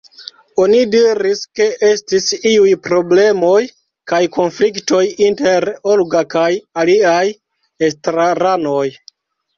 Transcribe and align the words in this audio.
Oni 0.61 0.77
diris 0.93 1.41
ke 1.59 1.65
estis 1.87 2.29
iuj 2.51 2.71
problemoj 2.87 3.59
kaj 4.13 4.21
konfliktoj 4.37 5.03
inter 5.27 5.71
Olga 5.93 6.25
kaj 6.35 6.49
aliaj 6.85 7.25
estraranoj. 7.91 8.87